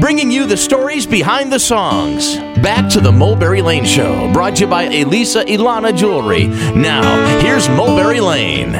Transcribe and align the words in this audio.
bringing 0.00 0.30
you 0.30 0.46
the 0.46 0.56
stories 0.56 1.06
behind 1.06 1.52
the 1.52 1.58
songs. 1.58 2.36
Back 2.62 2.90
to 2.92 3.00
the 3.00 3.10
Mulberry 3.10 3.62
Lane 3.62 3.84
Show, 3.84 4.32
brought 4.32 4.56
to 4.56 4.64
you 4.64 4.70
by 4.70 4.84
Elisa 4.84 5.44
Ilana 5.44 5.96
Jewelry. 5.96 6.46
Now, 6.46 7.40
here's 7.40 7.68
Mulberry 7.68 8.20
Lane. 8.20 8.72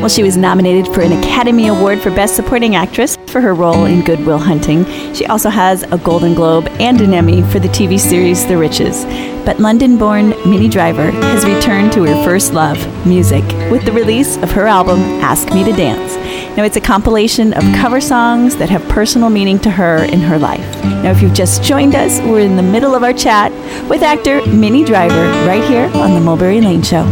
Well, 0.00 0.08
she 0.08 0.22
was 0.22 0.36
nominated 0.36 0.92
for 0.94 1.02
an 1.02 1.12
Academy 1.12 1.68
Award 1.68 2.00
for 2.00 2.10
Best 2.10 2.34
Supporting 2.34 2.74
Actress 2.74 3.18
for 3.26 3.40
her 3.40 3.54
role 3.54 3.84
in 3.84 4.02
Good 4.02 4.24
Will 4.24 4.38
Hunting. 4.38 4.84
She 5.14 5.26
also 5.26 5.50
has 5.50 5.82
a 5.82 5.98
Golden 5.98 6.34
Globe 6.34 6.68
and 6.80 7.00
an 7.00 7.12
Emmy 7.12 7.42
for 7.42 7.58
the 7.58 7.68
TV 7.68 7.98
series 7.98 8.46
The 8.46 8.56
Riches. 8.56 9.04
But 9.44 9.60
London 9.60 9.98
born 9.98 10.30
Minnie 10.48 10.68
Driver 10.68 11.10
has 11.10 11.44
returned 11.44 11.92
to 11.92 12.04
her 12.04 12.24
first 12.24 12.54
love, 12.54 12.78
music, 13.06 13.44
with 13.70 13.84
the 13.84 13.92
release 13.92 14.36
of 14.38 14.50
her 14.52 14.66
album 14.66 15.00
Ask 15.20 15.52
Me 15.52 15.64
to 15.64 15.72
Dance. 15.72 16.16
Now, 16.60 16.66
it's 16.66 16.76
a 16.76 16.80
compilation 16.82 17.54
of 17.54 17.62
cover 17.76 18.02
songs 18.02 18.56
that 18.56 18.68
have 18.68 18.86
personal 18.86 19.30
meaning 19.30 19.58
to 19.60 19.70
her 19.70 20.04
in 20.04 20.20
her 20.20 20.38
life. 20.38 20.84
Now, 20.84 21.10
if 21.10 21.22
you've 21.22 21.32
just 21.32 21.62
joined 21.62 21.94
us, 21.94 22.20
we're 22.20 22.40
in 22.40 22.56
the 22.56 22.62
middle 22.62 22.94
of 22.94 23.02
our 23.02 23.14
chat 23.14 23.50
with 23.88 24.02
actor 24.02 24.44
Minnie 24.44 24.84
Driver 24.84 25.30
right 25.46 25.64
here 25.64 25.86
on 25.94 26.12
The 26.12 26.20
Mulberry 26.20 26.60
Lane 26.60 26.82
Show. 26.82 27.04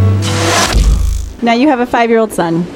Now, 1.41 1.55
you 1.55 1.67
have 1.69 1.81
a 1.81 1.87
five 1.87 2.11
year 2.11 2.19
old 2.19 2.31
son, 2.31 2.67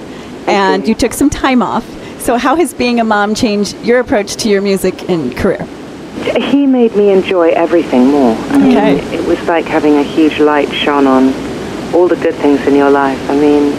and 0.46 0.88
you 0.88 0.94
took 0.94 1.12
some 1.12 1.28
time 1.28 1.60
off. 1.60 1.84
So, 2.22 2.38
how 2.38 2.54
has 2.56 2.72
being 2.72 3.00
a 3.00 3.04
mom 3.04 3.34
changed 3.34 3.76
your 3.84 4.00
approach 4.00 4.36
to 4.36 4.48
your 4.48 4.62
music 4.62 5.10
and 5.10 5.36
career? 5.36 5.66
He 6.40 6.66
made 6.66 6.96
me 6.96 7.10
enjoy 7.10 7.50
everything 7.50 8.06
more. 8.06 8.34
I 8.34 8.56
mean, 8.56 8.78
Okay. 8.78 9.14
it 9.14 9.26
was 9.26 9.46
like 9.46 9.66
having 9.66 9.96
a 9.98 10.02
huge 10.02 10.38
light 10.38 10.72
shone 10.72 11.06
on 11.06 11.34
all 11.92 12.08
the 12.08 12.16
good 12.16 12.36
things 12.36 12.66
in 12.66 12.74
your 12.74 12.88
life. 12.88 13.20
I 13.28 13.34
mean, 13.38 13.74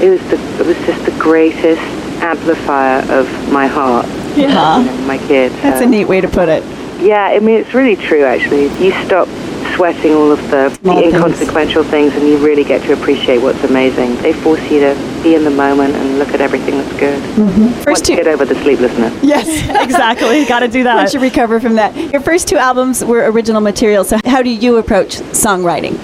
it 0.00 0.08
was 0.10 0.20
the, 0.30 0.36
it 0.60 0.66
was 0.66 0.76
just 0.86 1.04
the 1.04 1.18
greatest 1.18 1.82
amplifier 2.22 3.00
of 3.12 3.52
my 3.52 3.66
heart. 3.66 4.06
Yeah. 4.36 4.78
you 4.78 4.84
know, 4.84 5.06
my 5.06 5.18
kids. 5.18 5.54
That's 5.62 5.80
a 5.80 5.84
um, 5.84 5.90
neat 5.90 6.06
way 6.06 6.20
to 6.20 6.28
put 6.28 6.48
it. 6.48 6.62
Yeah, 7.00 7.26
I 7.26 7.38
mean, 7.38 7.60
it's 7.60 7.74
really 7.74 7.96
true, 7.96 8.24
actually. 8.24 8.64
You 8.84 8.92
stop 9.04 9.28
sweating 9.74 10.12
all 10.12 10.32
of 10.32 10.40
the, 10.50 10.76
the 10.82 11.04
inconsequential 11.04 11.84
things 11.84 12.12
and 12.14 12.26
you 12.26 12.36
really 12.38 12.64
get 12.64 12.82
to 12.82 12.92
appreciate 12.92 13.38
what's 13.38 13.62
amazing. 13.62 14.16
They 14.16 14.32
force 14.32 14.60
you 14.70 14.80
to 14.80 15.20
be 15.22 15.36
in 15.36 15.44
the 15.44 15.50
moment 15.50 15.94
and 15.94 16.18
look 16.18 16.30
at 16.30 16.40
everything 16.40 16.78
that's 16.78 16.98
good. 16.98 17.22
Mm-hmm. 17.36 17.68
First 17.74 17.86
Once 17.86 18.08
you 18.08 18.16
two. 18.16 18.24
get 18.24 18.26
over 18.26 18.44
the 18.44 18.56
sleeplessness. 18.56 19.22
Yes, 19.22 19.46
exactly. 19.84 20.44
Got 20.46 20.60
to 20.60 20.68
do 20.68 20.82
that. 20.82 20.96
Once 20.96 21.14
you 21.14 21.20
recover 21.20 21.60
from 21.60 21.76
that. 21.76 21.94
Your 22.12 22.20
first 22.20 22.48
two 22.48 22.56
albums 22.56 23.04
were 23.04 23.30
original 23.30 23.60
material. 23.60 24.02
So, 24.02 24.18
how 24.24 24.42
do 24.42 24.50
you 24.50 24.78
approach 24.78 25.16
songwriting? 25.16 25.96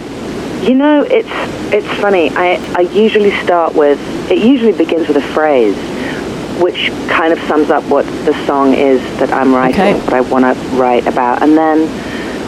You 0.65 0.75
know, 0.75 1.03
it's 1.03 1.29
it's 1.75 2.01
funny. 2.01 2.31
I, 2.31 2.55
I 2.77 2.83
usually 2.83 3.33
start 3.43 3.75
with, 3.75 3.99
it 4.31 4.39
usually 4.39 4.73
begins 4.73 5.09
with 5.09 5.17
a 5.17 5.33
phrase 5.35 5.77
which 6.61 6.91
kind 7.09 7.33
of 7.33 7.39
sums 7.49 7.71
up 7.71 7.83
what 7.85 8.05
the 8.25 8.35
song 8.47 8.75
is 8.75 9.01
that 9.19 9.33
I'm 9.33 9.55
writing, 9.55 9.81
Okay. 9.81 9.95
what 10.05 10.13
I 10.15 10.21
want 10.21 10.45
to 10.45 10.61
write 10.77 11.07
about. 11.07 11.43
And 11.43 11.57
then 11.57 11.89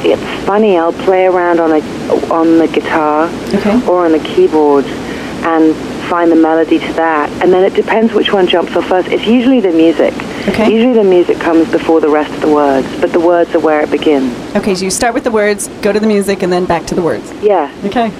it's 0.04 0.22
funny, 0.46 0.78
I'll 0.78 0.92
play 0.92 1.26
around 1.26 1.58
on, 1.60 1.72
a, 1.72 1.80
on 2.32 2.58
the 2.58 2.68
guitar 2.68 3.28
Okay. 3.54 3.84
or 3.88 4.04
on 4.04 4.12
the 4.12 4.20
keyboard 4.20 4.84
and 4.86 5.74
find 6.08 6.30
the 6.30 6.36
melody 6.36 6.78
to 6.78 6.92
that. 6.94 7.30
And 7.42 7.52
then 7.52 7.64
it 7.64 7.74
depends 7.74 8.12
which 8.12 8.32
one 8.32 8.46
jumps 8.46 8.77
off 8.77 8.86
first. 8.86 9.08
It's 9.08 9.27
usually 9.27 9.60
the 9.60 9.72
music. 9.72 10.14
Okay. 10.48 10.72
Usually 10.72 10.92
the 10.94 11.02
music 11.04 11.38
comes 11.40 11.68
before 11.72 12.00
the 12.00 12.08
rest 12.08 12.32
of 12.34 12.40
the 12.40 12.52
words, 12.54 12.86
but 13.00 13.12
the 13.12 13.18
words 13.20 13.52
are 13.54 13.58
where 13.60 13.80
it 13.82 13.90
begins. 13.90 14.32
Okay, 14.54 14.74
so 14.77 14.84
you 14.84 14.90
start 14.90 15.14
with 15.14 15.24
the 15.24 15.30
words, 15.32 15.66
go 15.82 15.92
to 15.92 15.98
the 15.98 16.06
music, 16.06 16.42
and 16.44 16.52
then 16.52 16.64
back 16.64 16.86
to 16.86 16.94
the 16.94 17.02
words. 17.02 17.32
Yeah. 17.42 17.72
Okay. 17.84 18.12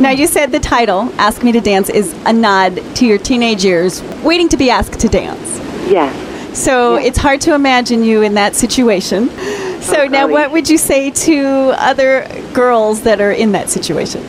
Now, 0.00 0.10
you 0.10 0.26
said 0.26 0.50
the 0.50 0.60
title, 0.60 1.08
Ask 1.18 1.42
Me 1.42 1.52
to 1.52 1.60
Dance, 1.60 1.88
is 1.88 2.12
a 2.26 2.32
nod 2.32 2.76
to 2.96 3.06
your 3.06 3.18
teenage 3.18 3.64
years, 3.64 4.02
waiting 4.24 4.48
to 4.48 4.56
be 4.56 4.68
asked 4.68 4.98
to 5.00 5.08
dance. 5.08 5.58
Yes. 5.88 6.58
So 6.58 6.96
it's 6.96 7.18
hard 7.18 7.40
to 7.42 7.54
imagine 7.54 8.04
you 8.04 8.22
in 8.22 8.34
that 8.34 8.54
situation. 8.54 9.28
Oh, 9.30 9.78
so 9.80 10.02
Oh, 10.02 10.06
now, 10.06 10.26
what 10.26 10.50
would 10.50 10.68
you 10.68 10.78
say 10.78 11.10
to 11.10 11.72
other 11.76 12.26
girls 12.52 13.02
that 13.02 13.20
are 13.20 13.32
in 13.32 13.52
that 13.52 13.70
situation? 13.70 14.22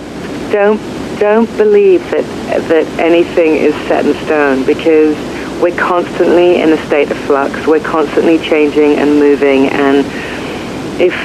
don't 0.51 0.79
don't 1.19 1.49
believe 1.57 2.01
that 2.11 2.23
that 2.69 2.85
anything 2.99 3.55
is 3.55 3.73
set 3.87 4.05
in 4.05 4.13
stone 4.25 4.65
because 4.65 5.15
we're 5.61 5.75
constantly 5.77 6.61
in 6.61 6.71
a 6.71 6.85
state 6.85 7.09
of 7.09 7.17
flux. 7.19 7.65
We're 7.65 7.79
constantly 7.79 8.37
changing 8.37 8.97
and 8.97 9.19
moving, 9.19 9.67
and 9.67 10.05
if 11.01 11.15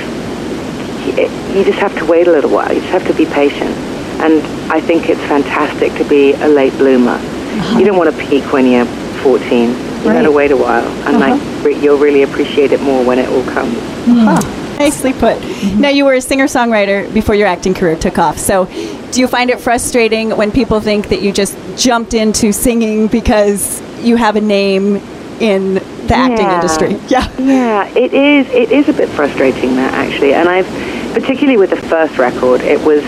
you 1.55 1.65
just 1.65 1.79
have 1.79 1.97
to 1.99 2.05
wait 2.07 2.29
a 2.29 2.33
little 2.33 2.51
while, 2.51 2.73
you 2.73 2.81
just 2.81 2.93
have 2.93 3.07
to 3.09 3.15
be 3.15 3.27
patient. 3.27 3.75
And 4.23 4.43
I 4.71 4.81
think 4.81 5.09
it's 5.09 5.21
fantastic 5.23 5.93
to 5.95 6.05
be 6.09 6.35
a 6.35 6.49
late 6.49 6.73
bloomer. 6.75 7.13
Uh-huh. 7.13 7.79
You 7.79 7.85
don't 7.85 7.97
want 7.97 8.15
to 8.15 8.27
peak 8.27 8.53
when 8.53 8.67
you're 8.67 8.87
14. 9.23 9.71
You 9.71 10.05
got 10.05 10.23
to 10.23 10.33
wait 10.33 10.51
a 10.51 10.57
while, 10.57 10.87
and 11.07 11.21
like 11.21 11.33
uh-huh. 11.33 11.69
you'll 11.69 11.99
really 11.99 12.23
appreciate 12.23 12.73
it 12.73 12.81
more 12.81 13.05
when 13.05 13.19
it 13.19 13.29
all 13.29 13.45
comes. 13.45 13.77
Uh-huh. 13.77 14.41
Huh? 14.41 14.77
Nicely 14.79 15.13
put. 15.13 15.37
Mm-hmm. 15.37 15.81
Now, 15.81 15.89
you 15.91 16.07
were 16.07 16.15
a 16.15 16.23
singer 16.23 16.47
songwriter 16.47 17.13
before 17.13 17.35
your 17.35 17.47
acting 17.47 17.75
career 17.75 17.97
took 17.97 18.19
off. 18.19 18.39
So, 18.39 18.65
do 19.11 19.21
you 19.21 19.29
find 19.29 19.51
it 19.51 19.61
frustrating 19.61 20.31
when 20.37 20.51
people 20.51 20.81
think 20.81 21.11
that 21.11 21.21
you 21.21 21.33
just 21.33 21.55
jumped 21.77 22.15
into 22.15 22.51
singing 22.53 23.09
because 23.09 23.83
you 24.01 24.17
have 24.17 24.37
a 24.37 24.41
name 24.41 24.97
in 25.39 25.75
the 25.75 26.15
acting 26.15 26.47
Yeah. 26.47 26.55
industry? 26.55 27.01
Yeah. 27.09 27.29
Yeah, 27.39 27.89
it 27.89 28.15
is. 28.15 28.49
It 28.49 28.73
is 28.73 28.89
a 28.89 28.95
bit 28.95 29.11
frustrating 29.11 29.77
that 29.77 29.93
actually, 29.93 30.33
and 30.33 30.49
I've 30.49 30.67
particularly 31.13 31.59
with 31.59 31.71
the 31.71 31.89
first 31.89 32.17
record, 32.17 32.63
it 32.63 32.81
was 32.81 33.03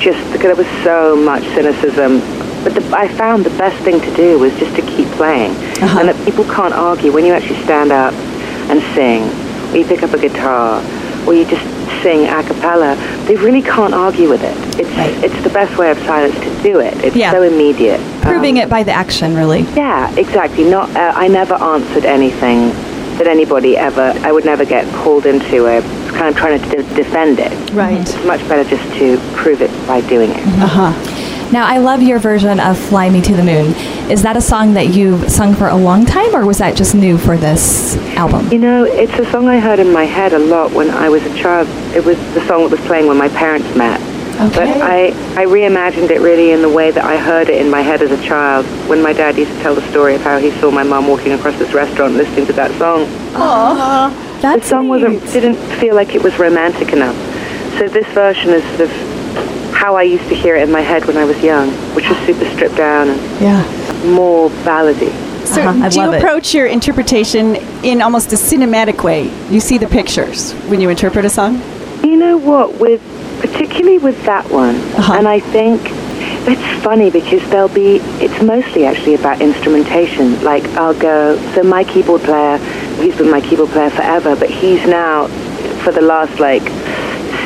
just 0.00 0.20
because 0.32 0.56
there 0.56 0.56
was 0.56 0.84
so 0.84 1.14
much 1.14 1.42
cynicism. 1.54 2.20
But 2.64 2.74
the, 2.74 2.96
I 2.96 3.08
found 3.08 3.44
the 3.44 3.56
best 3.56 3.82
thing 3.84 4.00
to 4.00 4.16
do 4.16 4.38
was 4.38 4.52
just 4.58 4.74
to 4.76 4.82
keep 4.82 5.08
playing, 5.12 5.52
and 5.80 6.08
that 6.08 6.24
people 6.24 6.44
can't 6.44 6.74
argue 6.74 7.12
when 7.12 7.24
you 7.24 7.32
actually 7.32 7.62
stand 7.64 7.90
up 7.92 8.12
and 8.70 8.82
sing, 8.94 9.22
or 9.72 9.76
you 9.78 9.84
pick 9.86 10.02
up 10.02 10.12
a 10.12 10.18
guitar, 10.18 10.82
or 11.26 11.32
you 11.34 11.44
just 11.46 11.64
sing 12.02 12.26
a 12.28 12.42
cappella. 12.42 12.96
They 13.26 13.36
really 13.36 13.62
can't 13.62 13.94
argue 13.94 14.28
with 14.28 14.42
it. 14.42 14.56
It's 14.78 15.24
it's 15.24 15.42
the 15.42 15.50
best 15.50 15.76
way 15.78 15.90
of 15.90 15.98
silence 16.00 16.34
to 16.40 16.62
do 16.62 16.80
it. 16.80 16.94
It's 17.04 17.16
Yeah. 17.16 17.32
so 17.32 17.42
immediate. 17.42 18.00
Proving 18.22 18.58
Um, 18.58 18.64
it 18.64 18.68
by 18.70 18.82
the 18.82 18.92
action, 18.92 19.34
really. 19.36 19.66
yeah, 19.74 20.10
exactly. 20.16 20.64
Not, 20.64 20.94
uh, 20.96 21.12
I 21.14 21.28
never 21.28 21.54
answered 21.54 22.04
anything 22.04 22.72
that 23.18 23.26
anybody 23.26 23.76
ever. 23.76 24.14
I 24.22 24.32
would 24.32 24.44
never 24.44 24.64
get 24.64 24.90
called 24.94 25.24
into 25.26 25.66
a 25.66 25.82
kind 26.10 26.28
of 26.28 26.36
trying 26.36 26.60
to 26.60 26.68
de- 26.68 26.94
defend 26.94 27.38
it. 27.38 27.70
Right. 27.72 28.00
It's 28.00 28.14
much 28.24 28.40
better 28.48 28.68
just 28.68 28.84
to 28.98 29.18
prove 29.34 29.62
it 29.62 29.70
by 29.86 30.00
doing 30.02 30.30
it. 30.30 30.38
Uh 30.60 30.66
huh. 30.92 31.50
Now, 31.52 31.66
I 31.66 31.78
love 31.78 32.00
your 32.00 32.20
version 32.20 32.60
of 32.60 32.78
Fly 32.78 33.10
Me 33.10 33.20
to 33.22 33.34
the 33.34 33.42
Moon. 33.42 33.74
Is 34.08 34.22
that 34.22 34.36
a 34.36 34.40
song 34.40 34.74
that 34.74 34.94
you've 34.94 35.28
sung 35.28 35.52
for 35.52 35.66
a 35.66 35.74
long 35.74 36.06
time, 36.06 36.32
or 36.34 36.46
was 36.46 36.58
that 36.58 36.76
just 36.76 36.94
new 36.94 37.18
for 37.18 37.36
this 37.36 37.96
album? 38.14 38.52
You 38.52 38.58
know, 38.58 38.84
it's 38.84 39.14
a 39.14 39.28
song 39.32 39.48
I 39.48 39.58
heard 39.58 39.80
in 39.80 39.92
my 39.92 40.04
head 40.04 40.32
a 40.32 40.38
lot 40.38 40.70
when 40.70 40.90
I 40.90 41.08
was 41.08 41.24
a 41.24 41.34
child. 41.36 41.66
It 41.92 42.04
was 42.04 42.16
the 42.34 42.46
song 42.46 42.62
that 42.62 42.70
was 42.70 42.80
playing 42.86 43.08
when 43.08 43.16
my 43.16 43.28
parents 43.30 43.66
met. 43.74 44.00
Okay. 44.40 44.72
But 44.72 44.80
I, 44.80 45.06
I 45.42 45.44
reimagined 45.44 46.10
it 46.10 46.20
really 46.20 46.52
in 46.52 46.62
the 46.62 46.68
way 46.68 46.92
that 46.92 47.04
I 47.04 47.18
heard 47.18 47.48
it 47.48 47.60
in 47.60 47.68
my 47.68 47.82
head 47.82 48.00
as 48.00 48.12
a 48.12 48.22
child 48.22 48.64
when 48.88 49.02
my 49.02 49.12
dad 49.12 49.36
used 49.36 49.50
to 49.50 49.58
tell 49.60 49.74
the 49.74 49.86
story 49.90 50.14
of 50.14 50.22
how 50.22 50.38
he 50.38 50.52
saw 50.52 50.70
my 50.70 50.84
mom 50.84 51.08
walking 51.08 51.32
across 51.32 51.58
this 51.58 51.74
restaurant 51.74 52.14
listening 52.14 52.46
to 52.46 52.52
that 52.54 52.70
song. 52.78 53.06
the 53.34 54.29
That's 54.40 54.66
song 54.68 54.88
wasn't 54.88 55.20
didn't 55.32 55.56
feel 55.80 55.94
like 55.94 56.14
it 56.14 56.22
was 56.22 56.38
romantic 56.38 56.92
enough. 56.92 57.16
So 57.78 57.88
this 57.88 58.06
version 58.08 58.50
is 58.50 58.62
sort 58.76 58.90
of 58.90 59.72
how 59.74 59.96
I 59.96 60.02
used 60.02 60.28
to 60.28 60.34
hear 60.34 60.56
it 60.56 60.62
in 60.64 60.72
my 60.72 60.80
head 60.82 61.06
when 61.06 61.16
I 61.16 61.24
was 61.24 61.40
young, 61.42 61.70
which 61.94 62.08
was 62.08 62.18
super 62.26 62.44
stripped 62.50 62.76
down 62.76 63.08
and 63.08 63.20
Yeah. 63.40 63.62
more 64.04 64.50
ballady. 64.64 65.12
So, 65.46 65.62
Uh-huh, 65.62 65.88
do 65.88 65.96
you 66.00 66.06
love 66.06 66.14
it. 66.14 66.22
approach 66.22 66.54
your 66.54 66.66
interpretation 66.66 67.56
in 67.82 68.02
almost 68.02 68.32
a 68.32 68.36
cinematic 68.36 69.02
way? 69.02 69.30
You 69.50 69.60
see 69.60 69.78
the 69.78 69.86
pictures 69.86 70.52
when 70.68 70.80
you 70.80 70.90
interpret 70.90 71.24
a 71.24 71.30
song? 71.30 71.60
You 72.04 72.16
know 72.16 72.36
what? 72.36 72.78
With 72.78 73.00
particularly 73.40 73.98
with 73.98 74.22
that 74.26 74.50
one, 74.50 74.76
Uh-huh. 74.96 75.14
and 75.14 75.26
I 75.26 75.40
think 75.40 75.80
it's 76.48 76.82
funny 76.84 77.10
because 77.10 77.42
there'll 77.50 77.68
be. 77.68 77.96
It's 78.24 78.42
mostly 78.42 78.86
actually 78.86 79.14
about 79.14 79.40
instrumentation. 79.40 80.42
Like 80.42 80.64
I'll 80.76 80.98
go. 80.98 81.36
So 81.54 81.62
my 81.62 81.84
keyboard 81.84 82.22
player, 82.22 82.58
he's 83.02 83.16
been 83.16 83.30
my 83.30 83.40
keyboard 83.40 83.70
player 83.70 83.90
forever, 83.90 84.34
but 84.36 84.50
he's 84.50 84.84
now, 84.86 85.26
for 85.84 85.92
the 85.92 86.00
last 86.00 86.40
like 86.40 86.62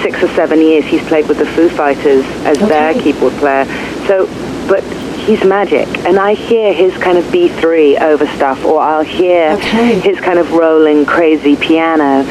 six 0.02 0.22
or 0.22 0.28
seven 0.34 0.60
years, 0.60 0.84
he's 0.84 1.02
played 1.08 1.28
with 1.28 1.38
the 1.38 1.46
Foo 1.46 1.68
Fighters 1.68 2.24
as 2.46 2.58
their 2.58 2.94
keyboard 2.94 3.32
player. 3.34 3.64
So, 4.06 4.26
but 4.68 4.82
he's 5.26 5.42
magic, 5.44 5.88
and 6.06 6.18
I 6.18 6.34
hear 6.34 6.72
his 6.72 6.94
kind 6.98 7.18
of 7.18 7.24
B3 7.26 8.00
over 8.00 8.26
stuff, 8.36 8.64
or 8.64 8.80
I'll 8.80 9.02
hear 9.02 9.52
Okay. 9.52 9.98
his 10.00 10.20
kind 10.20 10.38
of 10.38 10.52
rolling 10.52 11.04
crazy 11.06 11.56
piano 11.56 12.24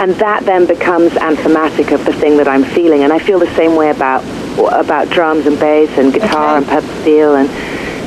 and 0.00 0.12
that 0.14 0.42
then 0.44 0.66
becomes 0.66 1.14
anthematic 1.18 1.92
of 1.92 2.04
the 2.06 2.12
thing 2.14 2.36
that 2.38 2.48
I'm 2.48 2.64
feeling. 2.64 3.04
And 3.04 3.12
I 3.12 3.18
feel 3.18 3.38
the 3.38 3.54
same 3.54 3.76
way 3.76 3.90
about 3.90 4.24
about 4.58 5.08
drums 5.10 5.46
and 5.46 5.58
bass 5.58 5.90
and 5.98 6.12
guitar 6.12 6.56
Okay. 6.58 6.58
and 6.58 6.66
pedal 6.66 7.00
steel. 7.02 7.34
And 7.36 7.48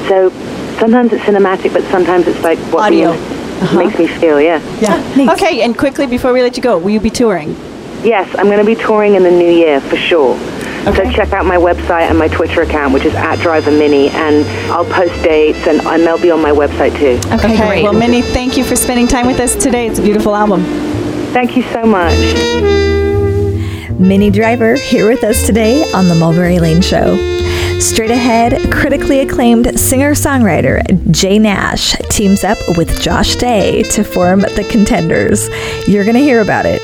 so 0.07 0.29
sometimes 0.79 1.13
it's 1.13 1.23
cinematic, 1.23 1.73
but 1.73 1.83
sometimes 1.91 2.27
it's 2.27 2.41
like 2.43 2.59
what 2.71 2.83
Audio. 2.83 3.11
music 3.13 3.31
Uh-huh. 3.61 3.77
makes 3.79 3.97
me 3.97 4.07
feel. 4.07 4.39
Yeah. 4.41 4.59
Yeah. 4.81 5.15
neat. 5.15 5.29
Okay, 5.29 5.61
and 5.61 5.77
quickly 5.77 6.05
before 6.07 6.33
we 6.33 6.41
let 6.41 6.57
you 6.57 6.63
go, 6.63 6.77
will 6.77 6.91
you 6.91 6.99
be 6.99 7.09
touring? 7.09 7.55
Yes, 8.03 8.27
I'm 8.37 8.45
going 8.47 8.59
to 8.59 8.65
be 8.65 8.75
touring 8.75 9.15
in 9.15 9.23
the 9.23 9.31
new 9.31 9.49
year 9.49 9.79
for 9.81 9.95
sure. 9.95 10.35
Okay. 10.87 11.05
So 11.05 11.11
check 11.11 11.33
out 11.33 11.45
my 11.47 11.55
website 11.55 12.09
and 12.09 12.19
my 12.19 12.27
Twitter 12.27 12.61
account, 12.61 12.93
which 12.93 13.05
is 13.05 13.15
at 13.15 13.37
Driver 13.39 13.71
Minnie, 13.71 14.09
and 14.09 14.45
I'll 14.71 14.85
post 14.85 15.13
dates, 15.23 15.65
and, 15.65 15.81
and 15.81 16.03
they'll 16.03 16.21
be 16.21 16.29
on 16.29 16.41
my 16.41 16.51
website 16.51 16.95
too. 16.99 17.17
Okay, 17.33 17.57
great. 17.57 17.81
Well, 17.81 17.93
Minnie, 17.93 18.21
thank 18.21 18.57
you 18.57 18.63
for 18.63 18.75
spending 18.75 19.07
time 19.07 19.25
with 19.25 19.39
us 19.39 19.55
today. 19.55 19.87
It's 19.87 19.97
a 19.97 20.03
beautiful 20.03 20.35
album. 20.35 20.63
Thank 21.33 21.57
you 21.57 21.63
so 21.73 21.83
much. 21.85 22.93
Minnie 23.99 24.29
Driver 24.29 24.75
here 24.75 25.07
with 25.07 25.23
us 25.23 25.45
today 25.45 25.83
on 25.93 26.09
The 26.09 26.15
Mulberry 26.15 26.59
Lane 26.59 26.81
Show. 26.81 27.15
Straight 27.79 28.11
ahead, 28.11 28.69
critically 28.71 29.21
acclaimed 29.21 29.79
singer 29.79 30.11
songwriter 30.11 30.81
Jay 31.11 31.39
Nash 31.39 31.95
teams 32.09 32.43
up 32.43 32.57
with 32.77 33.01
Josh 33.01 33.35
Day 33.35 33.83
to 33.83 34.03
form 34.03 34.41
the 34.41 34.67
Contenders. 34.69 35.47
You're 35.87 36.03
going 36.03 36.17
to 36.17 36.21
hear 36.21 36.41
about 36.41 36.65
it. 36.65 36.81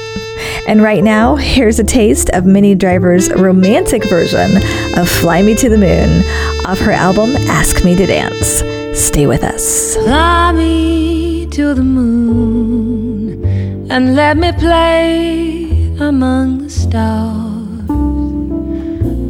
And 0.67 0.81
right 0.81 1.03
now, 1.03 1.35
here's 1.35 1.79
a 1.79 1.83
taste 1.83 2.29
of 2.29 2.45
Minnie 2.45 2.75
Driver's 2.75 3.29
romantic 3.33 4.07
version 4.07 4.57
of 4.97 5.09
Fly 5.09 5.41
Me 5.41 5.53
to 5.55 5.67
the 5.69 5.77
Moon 5.77 6.23
off 6.65 6.79
her 6.79 6.91
album 6.91 7.35
Ask 7.47 7.83
Me 7.83 7.93
to 7.95 8.05
Dance. 8.05 8.63
Stay 8.97 9.27
with 9.27 9.43
us. 9.43 9.95
Fly 9.95 10.53
me 10.53 11.47
to 11.47 11.73
the 11.73 11.83
moon 11.83 13.43
and 13.91 14.15
let 14.15 14.37
me 14.37 14.53
play 14.53 15.60
among 16.01 16.63
the 16.63 16.69
stars. 16.69 17.89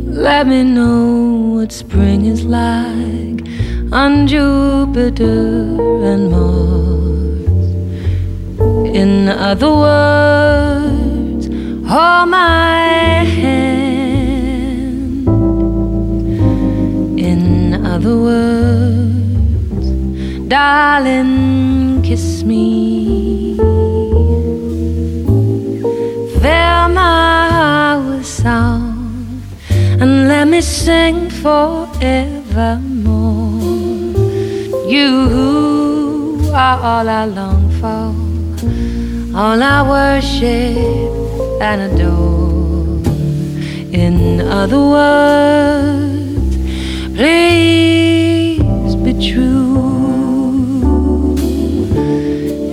Let 0.07 0.47
me 0.47 0.63
know 0.63 1.55
what 1.55 1.71
spring 1.71 2.25
is 2.25 2.43
like 2.45 3.41
on 3.91 4.27
Jupiter 4.27 5.75
and 6.09 6.31
Mars. 6.31 7.47
In 8.95 9.27
other 9.27 9.71
words, 9.85 11.47
hold 11.91 12.29
my 12.29 13.25
hand. 13.39 14.47
In 17.19 17.85
other 17.85 18.15
words, 18.17 19.85
darling, 20.47 22.01
kiss 22.01 22.43
me. 22.43 23.00
Song 28.41 29.43
and 30.01 30.27
let 30.27 30.47
me 30.47 30.61
sing 30.61 31.29
forevermore. 31.29 32.01
You 34.89 36.49
are 36.51 36.79
all 36.89 37.07
I 37.07 37.25
long 37.25 37.69
for, 37.79 38.09
all 39.37 39.61
I 39.61 39.77
worship 39.95 41.11
and 41.61 41.81
adore. 41.87 42.99
In 43.93 44.41
other 44.41 44.81
words, 44.97 46.55
please 47.15 48.95
be 49.05 49.13
true. 49.29 49.61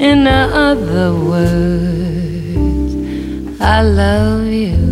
In 0.00 0.26
other 0.26 1.12
words, 1.32 2.94
I 3.60 3.82
love 3.82 4.46
you. 4.46 4.88